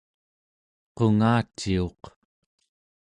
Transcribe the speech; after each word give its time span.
qungaciuq 0.97 2.01